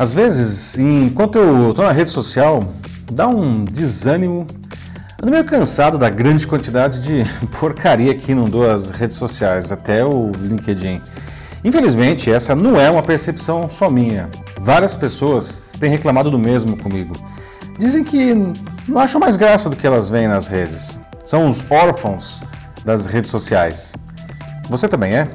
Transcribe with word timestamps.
Às 0.00 0.14
vezes, 0.14 0.78
enquanto 0.78 1.36
eu 1.36 1.68
estou 1.68 1.84
na 1.84 1.92
rede 1.92 2.08
social, 2.08 2.72
dá 3.12 3.28
um 3.28 3.66
desânimo. 3.66 4.46
Ando 5.22 5.30
meio 5.30 5.44
cansado 5.44 5.98
da 5.98 6.08
grande 6.08 6.46
quantidade 6.46 7.00
de 7.00 7.22
porcaria 7.60 8.14
que 8.14 8.32
inundou 8.32 8.70
as 8.70 8.88
redes 8.88 9.18
sociais, 9.18 9.70
até 9.70 10.02
o 10.02 10.30
LinkedIn. 10.38 11.02
Infelizmente, 11.62 12.32
essa 12.32 12.56
não 12.56 12.80
é 12.80 12.90
uma 12.90 13.02
percepção 13.02 13.68
só 13.70 13.90
minha. 13.90 14.30
Várias 14.58 14.96
pessoas 14.96 15.76
têm 15.78 15.90
reclamado 15.90 16.30
do 16.30 16.38
mesmo 16.38 16.78
comigo. 16.78 17.14
Dizem 17.78 18.02
que 18.02 18.32
não 18.88 18.98
acham 18.98 19.20
mais 19.20 19.36
graça 19.36 19.68
do 19.68 19.76
que 19.76 19.86
elas 19.86 20.08
veem 20.08 20.28
nas 20.28 20.48
redes. 20.48 20.98
São 21.26 21.46
os 21.46 21.62
órfãos 21.70 22.40
das 22.86 23.04
redes 23.04 23.30
sociais. 23.30 23.92
Você 24.70 24.88
também 24.88 25.12
é? 25.12 25.28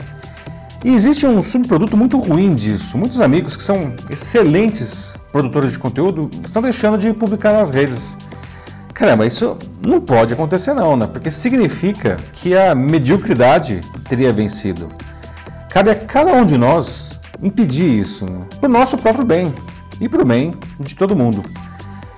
E 0.85 0.93
existe 0.93 1.25
um 1.25 1.41
subproduto 1.41 1.97
muito 1.97 2.19
ruim 2.19 2.53
disso. 2.53 2.95
Muitos 2.95 3.19
amigos 3.19 3.57
que 3.57 3.63
são 3.63 3.95
excelentes 4.07 5.15
produtores 5.31 5.71
de 5.71 5.79
conteúdo 5.79 6.29
estão 6.43 6.61
deixando 6.61 6.95
de 6.95 7.11
publicar 7.11 7.53
nas 7.53 7.71
redes. 7.71 8.15
Caramba, 8.93 9.25
isso 9.25 9.57
não 9.83 9.99
pode 9.99 10.33
acontecer 10.33 10.75
não, 10.75 10.95
né? 10.95 11.07
Porque 11.07 11.31
significa 11.31 12.19
que 12.33 12.55
a 12.55 12.75
mediocridade 12.75 13.81
teria 14.07 14.31
vencido. 14.31 14.87
Cabe 15.71 15.89
a 15.89 15.95
cada 15.95 16.31
um 16.33 16.45
de 16.45 16.55
nós 16.55 17.19
impedir 17.41 18.01
isso, 18.01 18.27
né? 18.27 18.45
para 18.61 18.69
o 18.69 18.71
nosso 18.71 18.95
próprio 18.95 19.25
bem 19.25 19.51
e 19.99 20.07
para 20.07 20.21
o 20.21 20.25
bem 20.25 20.53
de 20.79 20.93
todo 20.93 21.15
mundo. 21.15 21.43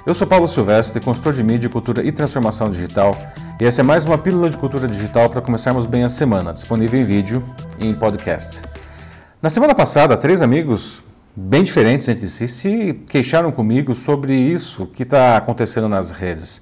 Eu 0.05 0.13
sou 0.13 0.27
Paulo 0.27 0.45
Silvestre, 0.45 0.99
consultor 0.99 1.31
de 1.31 1.41
mídia, 1.41 1.69
cultura 1.69 2.05
e 2.05 2.11
transformação 2.11 2.69
digital, 2.69 3.17
e 3.59 3.65
essa 3.65 3.81
é 3.81 3.83
mais 3.83 4.05
uma 4.05 4.19
pílula 4.19 4.51
de 4.51 4.57
cultura 4.57 4.87
digital 4.87 5.31
para 5.31 5.41
começarmos 5.41 5.87
bem 5.87 6.03
a 6.03 6.09
semana, 6.09 6.53
disponível 6.53 6.99
em 6.99 7.03
vídeo 7.03 7.43
e 7.79 7.87
em 7.87 7.93
podcast. 7.93 8.61
Na 9.41 9.49
semana 9.49 9.73
passada, 9.73 10.15
três 10.15 10.43
amigos 10.43 11.03
bem 11.35 11.63
diferentes 11.63 12.07
entre 12.07 12.27
si 12.27 12.47
se 12.47 12.93
queixaram 13.09 13.51
comigo 13.51 13.95
sobre 13.95 14.35
isso 14.35 14.85
que 14.85 15.01
está 15.01 15.37
acontecendo 15.37 15.89
nas 15.89 16.11
redes. 16.11 16.61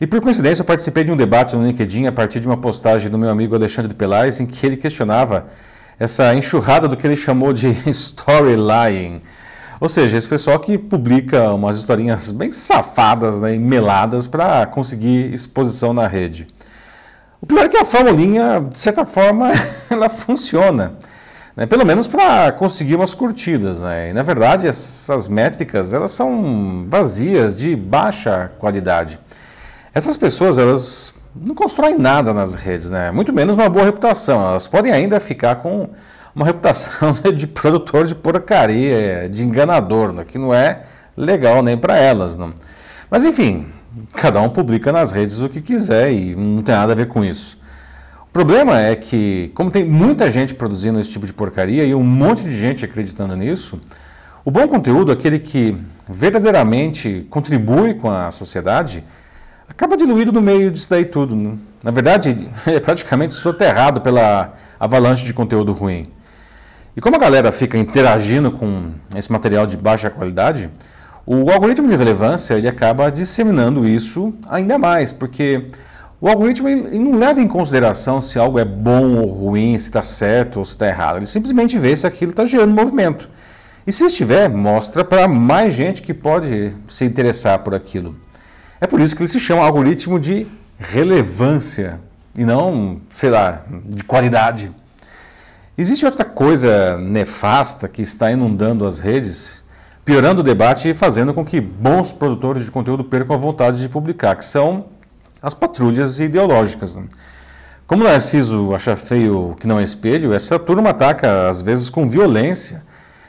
E 0.00 0.06
por 0.06 0.20
coincidência, 0.20 0.62
eu 0.62 0.66
participei 0.66 1.04
de 1.04 1.12
um 1.12 1.16
debate 1.16 1.54
no 1.54 1.64
LinkedIn 1.64 2.06
a 2.06 2.12
partir 2.12 2.40
de 2.40 2.48
uma 2.48 2.56
postagem 2.56 3.08
do 3.08 3.16
meu 3.16 3.30
amigo 3.30 3.54
Alexandre 3.54 3.94
Pelais, 3.94 4.40
em 4.40 4.46
que 4.46 4.66
ele 4.66 4.76
questionava 4.76 5.46
essa 5.96 6.34
enxurrada 6.34 6.88
do 6.88 6.96
que 6.96 7.06
ele 7.06 7.16
chamou 7.16 7.52
de 7.52 7.68
storyline 7.88 9.22
ou 9.80 9.88
seja, 9.88 10.16
esse 10.16 10.28
pessoal 10.28 10.58
que 10.58 10.78
publica 10.78 11.52
umas 11.52 11.76
historinhas 11.76 12.30
bem 12.30 12.50
safadas 12.50 13.40
né, 13.40 13.54
e 13.54 13.58
meladas 13.58 14.26
para 14.26 14.66
conseguir 14.66 15.32
exposição 15.32 15.92
na 15.92 16.06
rede. 16.06 16.46
O 17.40 17.46
pior 17.46 17.66
é 17.66 17.68
que 17.68 17.76
a 17.76 17.84
formulinha, 17.84 18.66
de 18.68 18.78
certa 18.78 19.04
forma, 19.04 19.50
ela 19.90 20.08
funciona. 20.08 20.94
Né, 21.54 21.66
pelo 21.66 21.86
menos 21.86 22.06
para 22.06 22.52
conseguir 22.52 22.96
umas 22.96 23.14
curtidas. 23.14 23.82
Né? 23.82 24.10
E, 24.10 24.12
na 24.12 24.22
verdade, 24.22 24.66
essas 24.66 25.28
métricas 25.28 25.92
elas 25.92 26.10
são 26.10 26.86
vazias, 26.88 27.56
de 27.56 27.76
baixa 27.76 28.52
qualidade. 28.58 29.18
Essas 29.94 30.16
pessoas 30.16 30.58
elas 30.58 31.14
não 31.34 31.54
constroem 31.54 31.98
nada 31.98 32.32
nas 32.32 32.54
redes, 32.54 32.90
né? 32.90 33.10
muito 33.10 33.32
menos 33.32 33.56
uma 33.56 33.68
boa 33.68 33.84
reputação. 33.84 34.40
Elas 34.46 34.66
podem 34.66 34.92
ainda 34.92 35.20
ficar 35.20 35.56
com 35.56 35.90
uma 36.36 36.44
reputação 36.44 37.14
né, 37.24 37.32
de 37.32 37.46
produtor 37.46 38.06
de 38.06 38.14
porcaria, 38.14 39.26
de 39.32 39.42
enganador, 39.42 40.12
né, 40.12 40.22
que 40.22 40.36
não 40.36 40.52
é 40.52 40.82
legal 41.16 41.62
nem 41.62 41.78
para 41.78 41.96
elas. 41.96 42.36
Não. 42.36 42.52
Mas 43.10 43.24
enfim, 43.24 43.66
cada 44.12 44.40
um 44.42 44.50
publica 44.50 44.92
nas 44.92 45.12
redes 45.12 45.40
o 45.40 45.48
que 45.48 45.62
quiser 45.62 46.12
e 46.12 46.36
não 46.36 46.62
tem 46.62 46.74
nada 46.74 46.92
a 46.92 46.96
ver 46.96 47.08
com 47.08 47.24
isso. 47.24 47.58
O 48.28 48.32
problema 48.36 48.78
é 48.78 48.94
que, 48.94 49.50
como 49.54 49.70
tem 49.70 49.82
muita 49.82 50.30
gente 50.30 50.52
produzindo 50.52 51.00
esse 51.00 51.10
tipo 51.10 51.24
de 51.24 51.32
porcaria 51.32 51.84
e 51.84 51.94
um 51.94 52.02
monte 52.04 52.42
de 52.42 52.52
gente 52.52 52.84
acreditando 52.84 53.34
nisso, 53.34 53.80
o 54.44 54.50
bom 54.50 54.68
conteúdo, 54.68 55.10
aquele 55.10 55.38
que 55.38 55.74
verdadeiramente 56.06 57.26
contribui 57.30 57.94
com 57.94 58.10
a 58.10 58.30
sociedade, 58.30 59.02
acaba 59.66 59.96
diluído 59.96 60.32
no 60.32 60.42
meio 60.42 60.70
disso 60.70 60.90
daí 60.90 61.06
tudo. 61.06 61.34
Né? 61.34 61.56
Na 61.82 61.90
verdade, 61.90 62.46
é 62.66 62.78
praticamente 62.78 63.32
soterrado 63.32 64.02
pela 64.02 64.52
avalanche 64.78 65.24
de 65.24 65.32
conteúdo 65.32 65.72
ruim. 65.72 66.14
E 66.96 67.00
como 67.00 67.16
a 67.16 67.18
galera 67.18 67.52
fica 67.52 67.76
interagindo 67.76 68.50
com 68.50 68.92
esse 69.14 69.30
material 69.30 69.66
de 69.66 69.76
baixa 69.76 70.08
qualidade, 70.08 70.70
o 71.26 71.50
algoritmo 71.50 71.86
de 71.86 71.94
relevância 71.94 72.54
ele 72.54 72.66
acaba 72.66 73.10
disseminando 73.10 73.86
isso 73.86 74.32
ainda 74.48 74.78
mais, 74.78 75.12
porque 75.12 75.66
o 76.18 76.26
algoritmo 76.26 76.68
não 76.68 77.18
leva 77.18 77.38
em 77.42 77.46
consideração 77.46 78.22
se 78.22 78.38
algo 78.38 78.58
é 78.58 78.64
bom 78.64 79.16
ou 79.16 79.26
ruim, 79.26 79.76
se 79.76 79.84
está 79.84 80.02
certo 80.02 80.58
ou 80.58 80.64
se 80.64 80.70
está 80.70 80.88
errado. 80.88 81.18
Ele 81.18 81.26
simplesmente 81.26 81.78
vê 81.78 81.94
se 81.94 82.06
aquilo 82.06 82.30
está 82.30 82.46
gerando 82.46 82.72
movimento. 82.72 83.28
E 83.86 83.92
se 83.92 84.06
estiver, 84.06 84.48
mostra 84.48 85.04
para 85.04 85.28
mais 85.28 85.74
gente 85.74 86.00
que 86.00 86.14
pode 86.14 86.74
se 86.88 87.04
interessar 87.04 87.58
por 87.58 87.74
aquilo. 87.74 88.16
É 88.80 88.86
por 88.86 89.02
isso 89.02 89.14
que 89.14 89.20
ele 89.22 89.28
se 89.28 89.38
chama 89.38 89.62
algoritmo 89.62 90.18
de 90.18 90.46
relevância 90.78 92.00
e 92.38 92.44
não, 92.44 93.00
sei 93.10 93.28
lá, 93.28 93.64
de 93.84 94.02
qualidade. 94.02 94.72
Existe 95.78 96.06
outra 96.06 96.24
coisa 96.24 96.96
nefasta 96.96 97.86
que 97.86 98.00
está 98.00 98.32
inundando 98.32 98.86
as 98.86 98.98
redes, 98.98 99.62
piorando 100.06 100.40
o 100.40 100.42
debate 100.42 100.88
e 100.88 100.94
fazendo 100.94 101.34
com 101.34 101.44
que 101.44 101.60
bons 101.60 102.10
produtores 102.12 102.64
de 102.64 102.70
conteúdo 102.70 103.04
percam 103.04 103.36
a 103.36 103.38
vontade 103.38 103.82
de 103.82 103.88
publicar, 103.88 104.36
que 104.36 104.44
são 104.44 104.86
as 105.42 105.52
patrulhas 105.52 106.18
ideológicas. 106.18 106.96
Né? 106.96 107.04
Como 107.86 108.04
Narciso 108.04 108.74
acha 108.74 108.96
feio 108.96 109.54
que 109.60 109.68
não 109.68 109.78
é 109.78 109.82
espelho, 109.82 110.32
essa 110.32 110.58
turma 110.58 110.90
ataca, 110.90 111.46
às 111.46 111.60
vezes 111.60 111.90
com 111.90 112.08
violência, 112.08 112.82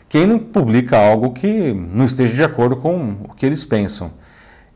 quem 0.07 0.25
não 0.25 0.39
publica 0.39 0.97
algo 0.97 1.33
que 1.33 1.73
não 1.73 2.05
esteja 2.05 2.33
de 2.33 2.43
acordo 2.45 2.77
com 2.77 3.17
o 3.27 3.33
que 3.33 3.45
eles 3.45 3.65
pensam. 3.65 4.09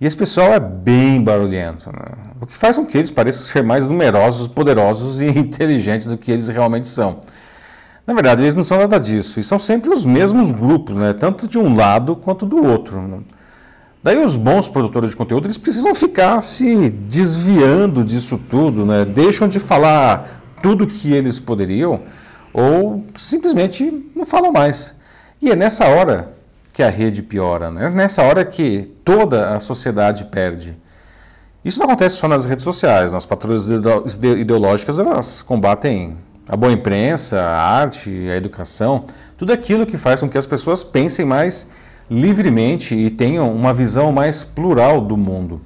E 0.02 0.06
esse 0.06 0.18
pessoal 0.18 0.52
é 0.52 0.59
bem 0.59 1.24
barulhento, 1.24 1.90
né? 1.90 2.18
o 2.42 2.46
que 2.46 2.58
faz 2.58 2.76
com 2.76 2.86
que 2.86 2.98
eles 2.98 3.12
pareçam 3.12 3.44
ser 3.44 3.64
mais 3.64 3.88
numerosos, 3.88 4.50
poderosos 4.50 5.22
e 5.22 5.28
inteligentes 5.40 6.08
do 6.08 6.18
que 6.18 6.34
eles 6.34 6.50
realmente 6.50 6.90
são. 6.90 7.22
Na 8.06 8.14
verdade, 8.14 8.44
eles 8.44 8.56
não 8.56 8.64
são 8.64 8.78
nada 8.78 9.00
disso, 9.00 9.40
e 9.40 9.44
são 9.44 9.60
sempre 9.60 9.90
os 9.92 10.04
mesmos 10.04 10.52
grupos, 10.52 10.98
né? 10.98 11.14
tanto 11.14 11.48
de 11.48 11.60
um 11.60 11.76
lado 11.76 12.16
quanto 12.16 12.46
do 12.46 12.64
outro. 12.64 13.00
Né? 13.02 13.20
Daí 14.04 14.24
os 14.24 14.36
bons 14.36 14.68
produtores 14.68 15.12
de 15.12 15.16
conteúdo 15.16 15.46
eles 15.46 15.58
precisam 15.58 15.94
ficar 15.94 16.42
se 16.42 16.90
desviando 16.90 18.04
disso 18.04 18.40
tudo, 18.50 18.86
né? 18.86 19.06
deixam 19.06 19.48
de 19.48 19.60
falar 19.60 20.42
tudo 20.62 20.88
que 20.88 21.14
eles 21.14 21.40
poderiam 21.40 22.02
ou 22.54 23.06
simplesmente 23.16 24.10
não 24.16 24.26
falam 24.26 24.52
mais. 24.52 24.96
E 25.42 25.52
é 25.52 25.56
nessa 25.56 25.88
hora 25.88 26.34
que 26.74 26.82
a 26.82 26.90
rede 26.90 27.22
piora, 27.22 27.70
né? 27.70 27.90
nessa 27.92 28.24
hora 28.24 28.44
que 28.44 28.90
toda 29.06 29.56
a 29.56 29.60
sociedade 29.60 30.26
perde. 30.26 30.76
Isso 31.64 31.78
não 31.78 31.86
acontece 31.86 32.16
só 32.16 32.28
nas 32.28 32.48
redes 32.48 32.64
sociais, 32.64 33.14
nas 33.14 33.26
patrulhas 33.26 33.70
ideológicas 33.70 34.98
elas 34.98 35.44
combatem 35.44 36.18
a 36.52 36.58
boa 36.58 36.74
imprensa, 36.74 37.40
a 37.40 37.62
arte, 37.62 38.10
a 38.30 38.36
educação, 38.36 39.06
tudo 39.38 39.54
aquilo 39.54 39.86
que 39.86 39.96
faz 39.96 40.20
com 40.20 40.28
que 40.28 40.38
as 40.38 40.46
pessoas 40.46 40.84
pensem 40.84 41.26
mais 41.26 41.72
livremente 42.10 42.94
e 42.94 43.10
tenham 43.10 43.56
uma 43.56 43.74
visão 43.74 44.12
mais 44.12 44.44
plural 44.44 45.00
do 45.00 45.16
mundo. 45.16 45.62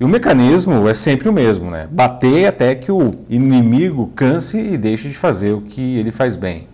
E 0.00 0.04
o 0.04 0.08
mecanismo 0.08 0.88
é 0.88 0.94
sempre 0.94 1.28
o 1.28 1.32
mesmo, 1.32 1.70
né? 1.70 1.86
Bater 1.88 2.46
até 2.46 2.74
que 2.74 2.90
o 2.90 3.14
inimigo 3.28 4.08
canse 4.08 4.58
e 4.58 4.76
deixe 4.76 5.08
de 5.08 5.14
fazer 5.14 5.52
o 5.52 5.60
que 5.60 6.00
ele 6.00 6.10
faz 6.10 6.34
bem. 6.34 6.66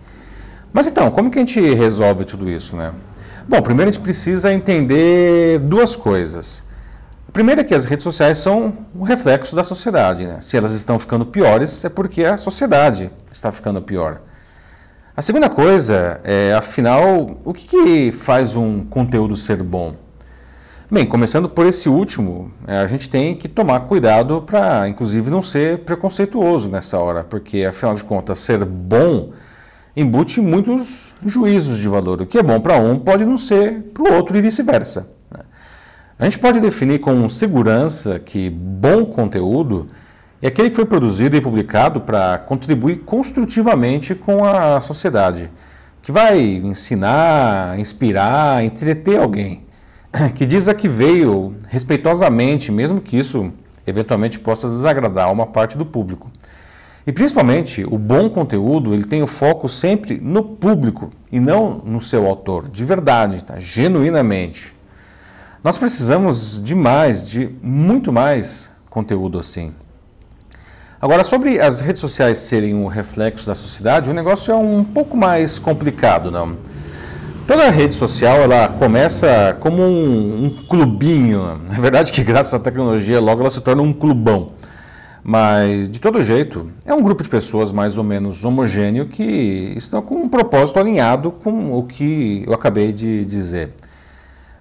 Mas 0.72 0.86
então, 0.86 1.10
como 1.10 1.30
que 1.30 1.38
a 1.38 1.42
gente 1.42 1.60
resolve 1.74 2.24
tudo 2.24 2.50
isso, 2.50 2.74
né? 2.74 2.90
Bom, 3.46 3.60
primeiro 3.60 3.90
a 3.90 3.92
gente 3.92 4.02
precisa 4.02 4.50
entender 4.50 5.58
duas 5.58 5.94
coisas. 5.94 6.64
Primeiro 7.36 7.60
é 7.60 7.64
que 7.64 7.74
as 7.74 7.84
redes 7.84 8.02
sociais 8.02 8.38
são 8.38 8.72
um 8.98 9.02
reflexo 9.02 9.54
da 9.54 9.62
sociedade. 9.62 10.24
Né? 10.24 10.40
Se 10.40 10.56
elas 10.56 10.72
estão 10.72 10.98
ficando 10.98 11.26
piores, 11.26 11.84
é 11.84 11.90
porque 11.90 12.24
a 12.24 12.38
sociedade 12.38 13.10
está 13.30 13.52
ficando 13.52 13.82
pior. 13.82 14.22
A 15.14 15.20
segunda 15.20 15.50
coisa 15.50 16.18
é, 16.24 16.54
afinal, 16.54 17.38
o 17.44 17.52
que, 17.52 17.66
que 17.66 18.10
faz 18.10 18.56
um 18.56 18.86
conteúdo 18.86 19.36
ser 19.36 19.62
bom? 19.62 19.94
Bem, 20.90 21.04
começando 21.04 21.46
por 21.46 21.66
esse 21.66 21.90
último, 21.90 22.50
é, 22.66 22.78
a 22.78 22.86
gente 22.86 23.10
tem 23.10 23.36
que 23.36 23.48
tomar 23.48 23.80
cuidado 23.80 24.40
para, 24.40 24.88
inclusive, 24.88 25.30
não 25.30 25.42
ser 25.42 25.80
preconceituoso 25.80 26.70
nessa 26.70 26.98
hora, 26.98 27.22
porque, 27.22 27.66
afinal 27.66 27.94
de 27.94 28.02
contas, 28.02 28.38
ser 28.38 28.64
bom 28.64 29.32
embute 29.94 30.40
muitos 30.40 31.14
juízos 31.22 31.76
de 31.76 31.88
valor. 31.88 32.22
O 32.22 32.26
que 32.26 32.38
é 32.38 32.42
bom 32.42 32.58
para 32.62 32.78
um 32.78 32.98
pode 32.98 33.26
não 33.26 33.36
ser 33.36 33.82
para 33.92 34.04
o 34.04 34.14
outro 34.14 34.38
e 34.38 34.40
vice-versa. 34.40 35.15
A 36.18 36.24
gente 36.24 36.38
pode 36.38 36.60
definir 36.60 37.00
com 37.00 37.28
segurança 37.28 38.18
que 38.18 38.48
bom 38.48 39.04
conteúdo 39.04 39.86
é 40.40 40.48
aquele 40.48 40.70
que 40.70 40.76
foi 40.76 40.86
produzido 40.86 41.36
e 41.36 41.42
publicado 41.42 42.00
para 42.00 42.38
contribuir 42.38 43.00
construtivamente 43.00 44.14
com 44.14 44.42
a 44.42 44.80
sociedade, 44.80 45.50
que 46.00 46.10
vai 46.10 46.40
ensinar, 46.40 47.78
inspirar, 47.78 48.64
entreter 48.64 49.18
alguém, 49.18 49.64
que 50.34 50.46
diz 50.46 50.70
a 50.70 50.74
que 50.74 50.88
veio 50.88 51.54
respeitosamente, 51.68 52.72
mesmo 52.72 52.98
que 52.98 53.18
isso 53.18 53.52
eventualmente 53.86 54.38
possa 54.38 54.68
desagradar 54.68 55.30
uma 55.30 55.46
parte 55.46 55.76
do 55.76 55.84
público. 55.84 56.30
E 57.06 57.12
principalmente, 57.12 57.84
o 57.84 57.98
bom 57.98 58.30
conteúdo, 58.30 58.94
ele 58.94 59.04
tem 59.04 59.22
o 59.22 59.26
foco 59.26 59.68
sempre 59.68 60.18
no 60.18 60.42
público 60.42 61.10
e 61.30 61.38
não 61.38 61.82
no 61.84 62.00
seu 62.00 62.26
autor, 62.26 62.70
de 62.70 62.86
verdade, 62.86 63.44
tá? 63.44 63.58
genuinamente. 63.58 64.75
Nós 65.66 65.76
precisamos 65.78 66.62
de 66.62 66.76
mais, 66.76 67.28
de 67.28 67.50
muito 67.60 68.12
mais 68.12 68.70
conteúdo 68.88 69.36
assim. 69.36 69.74
Agora, 71.02 71.24
sobre 71.24 71.60
as 71.60 71.80
redes 71.80 72.00
sociais 72.00 72.38
serem 72.38 72.72
um 72.72 72.86
reflexo 72.86 73.48
da 73.48 73.54
sociedade, 73.56 74.08
o 74.08 74.14
negócio 74.14 74.52
é 74.52 74.54
um 74.54 74.84
pouco 74.84 75.16
mais 75.16 75.58
complicado, 75.58 76.30
não? 76.30 76.56
Toda 77.48 77.68
rede 77.68 77.96
social 77.96 78.36
ela 78.36 78.68
começa 78.68 79.56
como 79.58 79.82
um, 79.82 80.44
um 80.44 80.50
clubinho. 80.68 81.60
Na 81.68 81.80
verdade, 81.80 82.12
que 82.12 82.22
graças 82.22 82.54
à 82.54 82.60
tecnologia 82.60 83.20
logo 83.20 83.40
ela 83.40 83.50
se 83.50 83.60
torna 83.60 83.82
um 83.82 83.92
clubão. 83.92 84.52
Mas, 85.20 85.90
de 85.90 85.98
todo 85.98 86.22
jeito, 86.22 86.70
é 86.84 86.94
um 86.94 87.02
grupo 87.02 87.24
de 87.24 87.28
pessoas 87.28 87.72
mais 87.72 87.98
ou 87.98 88.04
menos 88.04 88.44
homogêneo 88.44 89.08
que 89.08 89.74
estão 89.76 90.00
com 90.00 90.14
um 90.14 90.28
propósito 90.28 90.78
alinhado 90.78 91.32
com 91.32 91.76
o 91.76 91.82
que 91.82 92.44
eu 92.46 92.54
acabei 92.54 92.92
de 92.92 93.24
dizer. 93.24 93.74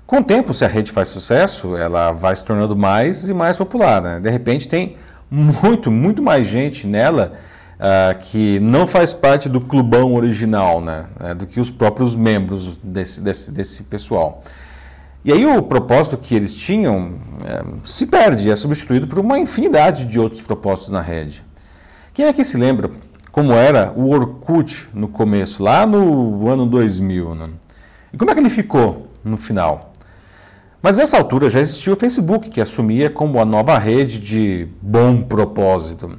Com 0.07 0.18
o 0.18 0.24
tempo, 0.24 0.54
se 0.54 0.63
a 0.63 0.68
rede 0.68 0.92
faz 0.92 1.07
sucesso, 1.07 1.75
ela 1.75 2.12
vai 2.12 2.36
se 2.36 2.46
tornando 2.46 2.75
mais 2.75 3.28
e 3.28 3.34
mais 3.34 3.57
popular. 3.57 4.02
Né? 4.02 4.19
De 4.19 4.30
repente, 4.30 4.68
tem 4.68 4.98
muito, 5.31 5.90
muito 5.90 6.22
mais 6.22 6.46
gente 6.46 6.86
nela 6.86 7.34
uh, 7.75 8.18
que 8.19 8.60
não 8.60 8.86
faz 8.86 9.13
parte 9.13 9.50
do 9.50 9.60
clubão 9.60 10.13
original, 10.13 10.80
né? 10.80 11.06
Uh, 11.19 11.36
do 11.36 11.48
que 11.48 11.60
os 11.60 11.72
próprios 11.72 12.16
membros 12.16 12.78
desse, 12.78 13.19
desse, 13.19 13.52
desse 13.52 13.84
pessoal. 13.84 14.44
E 15.25 15.34
aí 15.34 15.44
o 15.44 15.63
propósito 15.63 16.18
que 16.18 16.36
eles 16.36 16.54
tinham 16.54 17.16
é, 17.44 17.63
se 17.84 18.06
perde, 18.06 18.52
é 18.52 18.56
substituído 18.56 19.07
por 19.07 19.18
uma 19.18 19.40
infinidade 19.40 20.06
de 20.06 20.19
outros 20.19 20.40
propósitos 20.40 20.92
na 20.92 21.02
rede. 21.02 21.44
Quem 22.13 22.28
é 22.28 22.31
que 22.31 22.44
se 22.44 22.57
lembra 22.57 22.92
como 23.31 23.52
era 23.52 23.92
o 23.96 24.12
Orkut 24.12 24.88
no 24.94 25.07
começo, 25.07 25.63
lá 25.63 25.84
no 25.84 26.48
ano 26.48 26.68
2000? 26.68 27.34
Né? 27.34 27.50
E 28.13 28.18
como 28.18 28.30
é 28.30 28.36
que 28.36 28.40
ele 28.40 28.52
ficou 28.52 29.07
no 29.24 29.36
final? 29.36 29.94
Mas 30.85 30.99
nessa 30.99 31.17
altura 31.17 31.49
já 31.49 31.59
existia 31.59 31.91
o 31.91 31.95
Facebook, 31.95 32.47
que 32.47 32.61
assumia 32.61 33.09
como 33.09 33.39
a 33.39 33.43
nova 33.43 33.75
rede 33.75 34.19
de 34.19 34.67
bom 34.79 35.19
propósito. 35.19 36.15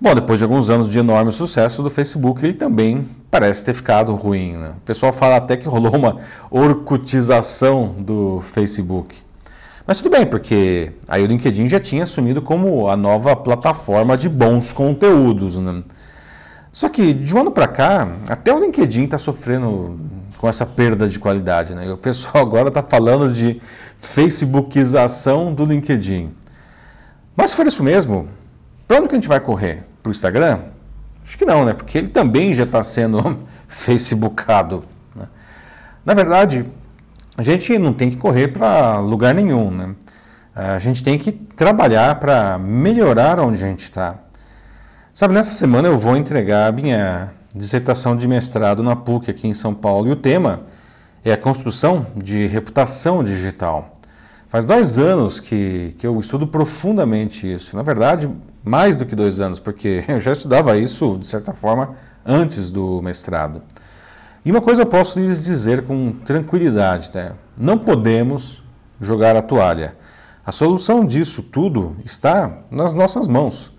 Bom, 0.00 0.14
depois 0.14 0.38
de 0.38 0.46
alguns 0.46 0.70
anos 0.70 0.88
de 0.88 0.98
enorme 0.98 1.30
sucesso 1.30 1.82
do 1.82 1.90
Facebook, 1.90 2.42
ele 2.42 2.54
também 2.54 3.06
parece 3.30 3.62
ter 3.62 3.74
ficado 3.74 4.14
ruim. 4.14 4.56
Né? 4.56 4.70
O 4.78 4.80
pessoal 4.80 5.12
fala 5.12 5.36
até 5.36 5.58
que 5.58 5.68
rolou 5.68 5.94
uma 5.94 6.16
orcutização 6.50 7.94
do 7.98 8.42
Facebook. 8.54 9.14
Mas 9.86 9.98
tudo 9.98 10.10
bem, 10.10 10.24
porque 10.24 10.92
aí 11.06 11.22
o 11.22 11.26
LinkedIn 11.26 11.68
já 11.68 11.78
tinha 11.78 12.04
assumido 12.04 12.40
como 12.40 12.88
a 12.88 12.96
nova 12.96 13.36
plataforma 13.36 14.16
de 14.16 14.26
bons 14.26 14.72
conteúdos. 14.72 15.58
Né? 15.58 15.82
Só 16.72 16.88
que 16.88 17.12
de 17.12 17.34
um 17.34 17.40
ano 17.40 17.50
para 17.50 17.68
cá, 17.68 18.16
até 18.26 18.54
o 18.54 18.58
LinkedIn 18.58 19.04
está 19.04 19.18
sofrendo 19.18 20.00
com 20.42 20.48
essa 20.48 20.66
perda 20.66 21.08
de 21.08 21.20
qualidade. 21.20 21.72
Né? 21.72 21.86
E 21.86 21.90
o 21.90 21.96
pessoal 21.96 22.42
agora 22.42 22.66
está 22.66 22.82
falando 22.82 23.32
de 23.32 23.62
Facebookização 23.96 25.54
do 25.54 25.64
LinkedIn. 25.64 26.34
Mas 27.36 27.50
se 27.50 27.56
for 27.56 27.64
isso 27.64 27.80
mesmo, 27.80 28.28
para 28.88 28.98
onde 28.98 29.08
que 29.08 29.14
a 29.14 29.18
gente 29.18 29.28
vai 29.28 29.38
correr? 29.38 29.84
Para 30.02 30.10
o 30.10 30.12
Instagram? 30.12 30.58
Acho 31.22 31.38
que 31.38 31.44
não, 31.44 31.64
né? 31.64 31.72
Porque 31.72 31.96
ele 31.96 32.08
também 32.08 32.52
já 32.52 32.64
está 32.64 32.82
sendo 32.82 33.38
facebookado. 33.68 34.84
Né? 35.14 35.28
Na 36.04 36.12
verdade, 36.12 36.66
a 37.38 37.44
gente 37.44 37.78
não 37.78 37.92
tem 37.92 38.10
que 38.10 38.16
correr 38.16 38.48
para 38.48 38.98
lugar 38.98 39.32
nenhum, 39.32 39.70
né? 39.70 39.94
A 40.56 40.80
gente 40.80 41.04
tem 41.04 41.16
que 41.16 41.30
trabalhar 41.30 42.18
para 42.18 42.58
melhorar 42.58 43.38
onde 43.38 43.62
a 43.62 43.66
gente 43.68 43.84
está. 43.84 44.16
Sabe, 45.14 45.34
nessa 45.34 45.52
semana 45.52 45.86
eu 45.86 45.96
vou 45.96 46.16
entregar 46.16 46.66
a 46.66 46.72
minha 46.72 47.30
dissertação 47.54 48.16
de 48.16 48.26
mestrado 48.26 48.82
na 48.82 48.96
PUC 48.96 49.30
aqui 49.30 49.46
em 49.46 49.54
São 49.54 49.74
Paulo 49.74 50.08
e 50.08 50.12
o 50.12 50.16
tema 50.16 50.62
é 51.24 51.32
a 51.32 51.36
construção 51.36 52.06
de 52.16 52.46
reputação 52.46 53.22
digital. 53.22 53.94
Faz 54.48 54.64
dois 54.64 54.98
anos 54.98 55.40
que, 55.40 55.94
que 55.98 56.06
eu 56.06 56.18
estudo 56.20 56.46
profundamente 56.46 57.50
isso. 57.50 57.74
Na 57.74 57.82
verdade, 57.82 58.28
mais 58.62 58.96
do 58.96 59.06
que 59.06 59.16
dois 59.16 59.40
anos, 59.40 59.58
porque 59.58 60.04
eu 60.08 60.20
já 60.20 60.32
estudava 60.32 60.76
isso, 60.76 61.16
de 61.18 61.26
certa 61.26 61.54
forma, 61.54 61.96
antes 62.24 62.70
do 62.70 63.00
mestrado. 63.00 63.62
E 64.44 64.50
uma 64.50 64.60
coisa 64.60 64.82
eu 64.82 64.86
posso 64.86 65.18
lhes 65.18 65.42
dizer 65.42 65.84
com 65.84 66.12
tranquilidade: 66.24 67.10
né? 67.14 67.32
não 67.56 67.78
podemos 67.78 68.62
jogar 69.00 69.36
a 69.36 69.42
toalha. 69.42 69.96
A 70.44 70.52
solução 70.52 71.04
disso 71.04 71.42
tudo 71.42 71.96
está 72.04 72.58
nas 72.70 72.92
nossas 72.92 73.28
mãos. 73.28 73.71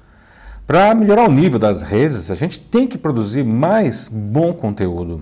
Para 0.65 0.95
melhorar 0.95 1.27
o 1.27 1.31
nível 1.31 1.59
das 1.59 1.81
redes, 1.81 2.31
a 2.31 2.35
gente 2.35 2.57
tem 2.57 2.87
que 2.87 2.97
produzir 2.97 3.43
mais 3.43 4.07
bom 4.07 4.53
conteúdo. 4.53 5.21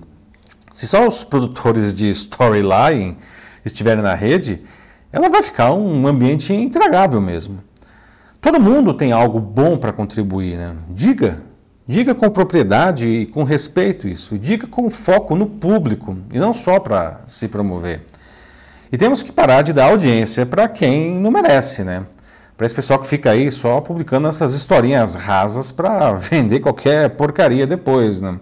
Se 0.72 0.86
só 0.86 1.06
os 1.06 1.24
produtores 1.24 1.92
de 1.92 2.08
storyline 2.10 3.18
estiverem 3.64 4.04
na 4.04 4.14
rede, 4.14 4.62
ela 5.12 5.28
vai 5.28 5.42
ficar 5.42 5.72
um 5.72 6.06
ambiente 6.06 6.54
intragável 6.54 7.20
mesmo. 7.20 7.58
Todo 8.40 8.60
mundo 8.60 8.94
tem 8.94 9.10
algo 9.10 9.40
bom 9.40 9.76
para 9.76 9.92
contribuir, 9.92 10.56
né? 10.56 10.76
Diga, 10.90 11.42
diga 11.86 12.14
com 12.14 12.30
propriedade 12.30 13.06
e 13.06 13.26
com 13.26 13.42
respeito 13.42 14.06
isso, 14.06 14.38
diga 14.38 14.68
com 14.68 14.88
foco 14.88 15.34
no 15.34 15.46
público 15.46 16.16
e 16.32 16.38
não 16.38 16.52
só 16.52 16.78
para 16.78 17.20
se 17.26 17.48
promover. 17.48 18.02
E 18.92 18.96
temos 18.96 19.24
que 19.24 19.32
parar 19.32 19.62
de 19.62 19.72
dar 19.72 19.86
audiência 19.86 20.46
para 20.46 20.68
quem 20.68 21.18
não 21.18 21.32
merece, 21.32 21.82
né? 21.82 22.04
Para 22.62 22.66
esse 22.66 22.76
pessoal 22.76 23.00
que 23.00 23.08
fica 23.08 23.32
aí 23.32 23.50
só 23.50 23.80
publicando 23.80 24.28
essas 24.28 24.54
historinhas 24.54 25.16
rasas 25.16 25.72
para 25.72 26.12
vender 26.14 26.60
qualquer 26.60 27.10
porcaria 27.16 27.66
depois, 27.66 28.20
né? 28.20 28.38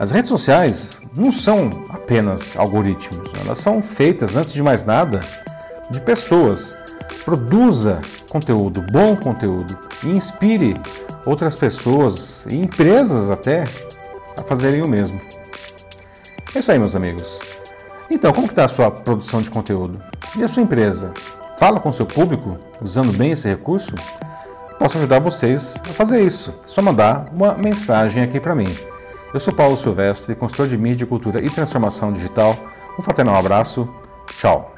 As 0.00 0.10
redes 0.10 0.30
sociais 0.30 1.02
não 1.14 1.30
são 1.30 1.68
apenas 1.90 2.56
algoritmos, 2.56 3.30
elas 3.44 3.58
são 3.58 3.82
feitas, 3.82 4.34
antes 4.34 4.54
de 4.54 4.62
mais 4.62 4.86
nada, 4.86 5.20
de 5.90 6.00
pessoas. 6.00 6.74
Produza 7.22 8.00
conteúdo, 8.30 8.82
bom 8.90 9.14
conteúdo, 9.14 9.78
e 10.04 10.08
inspire 10.08 10.72
outras 11.26 11.54
pessoas 11.54 12.46
e 12.46 12.56
empresas 12.56 13.30
até 13.30 13.64
a 14.38 14.42
fazerem 14.42 14.80
o 14.80 14.88
mesmo. 14.88 15.20
É 16.54 16.60
isso 16.60 16.72
aí, 16.72 16.78
meus 16.78 16.96
amigos. 16.96 17.38
Então, 18.10 18.32
como 18.32 18.46
está 18.46 18.64
a 18.64 18.68
sua 18.68 18.90
produção 18.90 19.42
de 19.42 19.50
conteúdo? 19.50 20.02
E 20.34 20.42
a 20.42 20.48
sua 20.48 20.62
empresa? 20.62 21.12
Fala 21.58 21.80
com 21.80 21.90
seu 21.90 22.06
público 22.06 22.56
usando 22.80 23.12
bem 23.12 23.32
esse 23.32 23.48
recurso? 23.48 23.92
Posso 24.78 24.96
ajudar 24.96 25.18
vocês 25.18 25.74
a 25.90 25.92
fazer 25.92 26.22
isso. 26.22 26.54
É 26.64 26.68
só 26.68 26.80
mandar 26.80 27.28
uma 27.32 27.54
mensagem 27.54 28.22
aqui 28.22 28.38
para 28.38 28.54
mim. 28.54 28.72
Eu 29.34 29.40
sou 29.40 29.52
Paulo 29.52 29.76
Silvestre, 29.76 30.36
consultor 30.36 30.68
de 30.68 30.78
mídia, 30.78 31.04
cultura 31.04 31.44
e 31.44 31.50
transformação 31.50 32.12
digital. 32.12 32.56
Um 32.96 33.02
fraternal 33.02 33.34
abraço. 33.34 33.92
Tchau. 34.36 34.77